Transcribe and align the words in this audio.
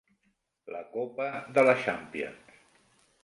La 0.75 0.79
copa 0.95 1.27
de 1.57 1.65
la 1.67 1.75
Champions. 1.83 2.57